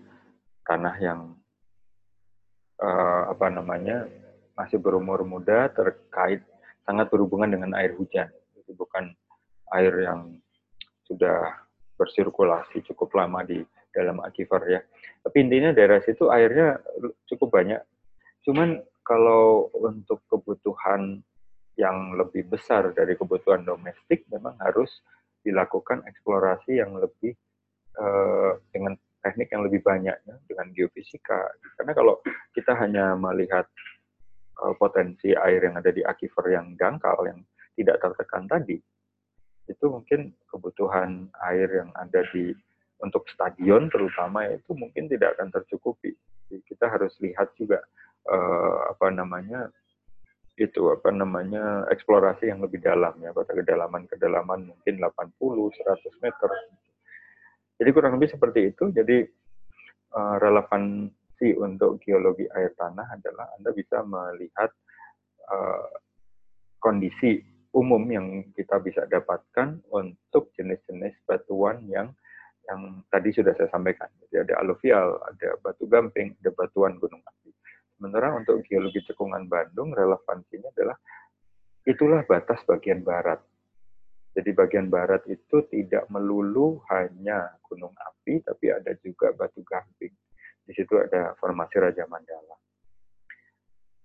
tanah 0.68 0.96
yang 1.02 1.20
uh, 2.78 3.24
apa 3.34 3.48
namanya 3.50 4.06
masih 4.54 4.78
berumur 4.78 5.24
muda 5.26 5.72
terkait 5.74 6.44
sangat 6.86 7.10
berhubungan 7.10 7.50
dengan 7.50 7.72
air 7.80 7.96
hujan. 7.98 8.30
Jadi 8.58 8.72
bukan 8.78 9.10
air 9.74 9.94
yang 10.04 10.38
sudah 11.08 11.66
bersirkulasi 11.96 12.84
cukup 12.92 13.14
lama 13.16 13.46
di 13.46 13.64
dalam 13.94 14.20
aquifer 14.24 14.62
ya. 14.68 14.82
Tapi 15.22 15.38
intinya 15.38 15.70
daerah 15.74 16.02
situ 16.02 16.28
airnya 16.34 16.82
cukup 17.30 17.54
banyak. 17.54 17.82
Cuman 18.42 18.82
kalau 19.06 19.70
untuk 19.78 20.26
kebutuhan 20.26 21.22
yang 21.78 22.14
lebih 22.18 22.50
besar 22.50 22.94
dari 22.94 23.16
kebutuhan 23.16 23.64
domestik 23.66 24.26
memang 24.30 24.58
harus 24.60 25.02
dilakukan 25.42 26.06
eksplorasi 26.06 26.78
yang 26.82 26.98
lebih 26.98 27.34
uh, 27.98 28.58
dengan 28.70 28.94
teknik 29.22 29.50
yang 29.54 29.64
lebih 29.66 29.82
banyak 29.82 30.18
ya, 30.26 30.36
dengan 30.50 30.68
geofisika. 30.74 31.50
Karena 31.78 31.94
kalau 31.94 32.16
kita 32.54 32.74
hanya 32.78 33.14
melihat 33.18 33.66
uh, 34.62 34.74
potensi 34.78 35.34
air 35.34 35.70
yang 35.70 35.78
ada 35.78 35.90
di 35.94 36.02
aquifer 36.06 36.54
yang 36.54 36.74
dangkal 36.78 37.18
yang 37.26 37.42
tidak 37.78 37.98
tertekan 38.02 38.46
tadi, 38.50 38.78
itu 39.70 39.86
mungkin 39.88 40.34
kebutuhan 40.50 41.30
air 41.48 41.70
yang 41.82 41.90
ada 41.98 42.22
di 42.34 42.54
untuk 43.02 43.26
stadion 43.34 43.90
terutama 43.90 44.48
itu 44.50 44.72
mungkin 44.78 45.10
tidak 45.10 45.38
akan 45.38 45.50
tercukupi. 45.50 46.14
Jadi 46.48 46.62
kita 46.70 46.86
harus 46.88 47.14
lihat 47.20 47.54
juga 47.58 47.82
uh, 48.30 48.94
apa 48.94 49.10
namanya 49.10 49.70
itu 50.60 50.94
apa 50.94 51.10
namanya 51.10 51.90
eksplorasi 51.90 52.52
yang 52.54 52.62
lebih 52.62 52.84
dalam 52.84 53.18
ya 53.18 53.34
pada 53.34 53.56
kedalaman-kedalaman 53.56 54.70
mungkin 54.70 54.94
80 55.02 55.34
100 55.42 56.24
meter. 56.24 56.50
Jadi 57.82 57.90
kurang 57.90 58.22
lebih 58.22 58.30
seperti 58.30 58.70
itu. 58.70 58.94
Jadi 58.94 59.26
uh, 60.14 60.36
relevansi 60.38 61.58
untuk 61.58 61.98
geologi 62.06 62.46
air 62.54 62.78
tanah 62.78 63.18
adalah 63.18 63.50
Anda 63.58 63.74
bisa 63.74 64.06
melihat 64.06 64.70
uh, 65.50 65.90
kondisi 66.78 67.42
umum 67.72 68.04
yang 68.12 68.28
kita 68.54 68.84
bisa 68.84 69.08
dapatkan 69.08 69.80
untuk 69.90 70.52
jenis-jenis 70.60 71.16
batuan 71.24 71.88
yang 71.88 72.12
yang 72.72 73.04
tadi 73.12 73.36
sudah 73.36 73.52
saya 73.60 73.68
sampaikan. 73.68 74.08
Jadi 74.24 74.48
ada 74.48 74.64
aluvial, 74.64 75.20
ada 75.28 75.60
batu 75.60 75.84
gamping, 75.92 76.32
ada 76.40 76.56
batuan 76.56 76.96
gunung 76.96 77.20
api. 77.20 77.52
Sementara 78.00 78.32
untuk 78.32 78.64
geologi 78.64 79.04
cekungan 79.04 79.52
Bandung 79.52 79.92
relevansinya 79.92 80.72
adalah 80.72 80.98
itulah 81.84 82.24
batas 82.24 82.64
bagian 82.64 83.04
barat. 83.04 83.44
Jadi 84.32 84.56
bagian 84.56 84.88
barat 84.88 85.28
itu 85.28 85.68
tidak 85.68 86.08
melulu 86.08 86.80
hanya 86.88 87.52
gunung 87.68 87.92
api, 87.92 88.40
tapi 88.48 88.72
ada 88.72 88.96
juga 89.04 89.36
batu 89.36 89.60
gamping. 89.68 90.16
Di 90.64 90.72
situ 90.72 90.96
ada 90.96 91.36
formasi 91.36 91.76
Raja 91.84 92.08
Mandala. 92.08 92.56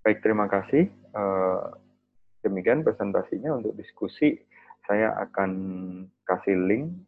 Baik, 0.02 0.18
terima 0.26 0.50
kasih. 0.50 0.90
Eh, 0.90 1.64
demikian 2.42 2.82
presentasinya 2.82 3.54
untuk 3.54 3.78
diskusi. 3.78 4.34
Saya 4.82 5.14
akan 5.30 5.50
kasih 6.26 6.58
link 6.58 7.06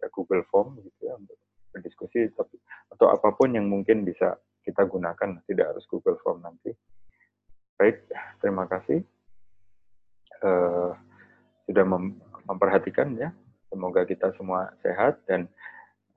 ada 0.00 0.08
Google 0.08 0.42
Form 0.48 0.80
gitu 0.80 1.00
ya 1.04 1.14
untuk 1.20 1.36
berdiskusi 1.70 2.32
tapi 2.32 2.56
atau 2.90 3.12
apa 3.12 3.36
pun 3.36 3.52
yang 3.52 3.68
mungkin 3.68 4.02
bisa 4.02 4.40
kita 4.64 4.88
gunakan 4.88 5.44
tidak 5.44 5.76
harus 5.76 5.84
Google 5.86 6.16
Form 6.24 6.40
nanti. 6.40 6.72
Baik, 7.76 8.08
terima 8.40 8.64
kasih 8.68 9.00
uh, 10.44 10.92
sudah 11.68 11.84
mem 11.84 12.16
memperhatikan 12.48 13.14
ya. 13.14 13.30
Semoga 13.70 14.02
kita 14.02 14.34
semua 14.34 14.74
sehat 14.82 15.22
dan 15.30 15.46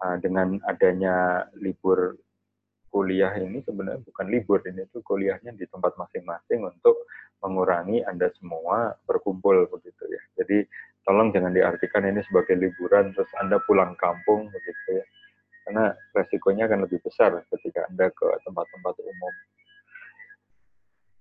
uh, 0.02 0.18
dengan 0.18 0.58
adanya 0.66 1.46
libur 1.54 2.18
kuliah 2.90 3.34
ini 3.38 3.62
sebenarnya 3.66 4.02
bukan 4.06 4.26
libur 4.30 4.62
ini 4.66 4.86
itu 4.86 5.02
kuliahnya 5.02 5.54
di 5.58 5.66
tempat 5.70 5.98
masing-masing 5.98 6.66
untuk 6.66 7.06
mengurangi 7.42 8.02
Anda 8.06 8.30
semua 8.38 8.98
berkumpul 9.06 9.70
begitu 9.70 10.04
ya. 10.10 10.22
Jadi 10.42 10.66
tolong 11.04 11.32
jangan 11.36 11.52
diartikan 11.52 12.08
ini 12.08 12.24
sebagai 12.28 12.56
liburan 12.56 13.12
terus 13.12 13.30
Anda 13.40 13.60
pulang 13.64 13.96
kampung 14.00 14.48
begitu 14.52 15.00
ya. 15.00 15.06
Karena 15.64 15.86
resikonya 16.12 16.68
akan 16.68 16.84
lebih 16.88 17.00
besar 17.04 17.32
ketika 17.48 17.88
Anda 17.88 18.12
ke 18.12 18.28
tempat-tempat 18.44 18.96
umum. 19.00 19.34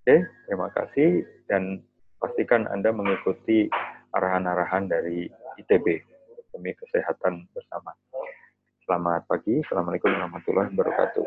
Oke, 0.03 0.17
terima 0.51 0.67
kasih 0.75 1.23
dan 1.47 1.79
pastikan 2.19 2.67
Anda 2.67 2.91
mengikuti 2.91 3.71
arahan-arahan 4.11 4.91
dari 4.91 5.31
ITB 5.63 5.87
demi 6.51 6.75
kesehatan 6.75 7.47
bersama. 7.55 7.95
Selamat 8.83 9.23
pagi, 9.31 9.63
Assalamualaikum 9.63 10.11
warahmatullahi 10.11 10.75
wabarakatuh. 10.75 11.27